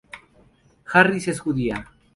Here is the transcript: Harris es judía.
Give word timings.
Harris 0.85 1.27
es 1.27 1.39
judía. 1.41 1.87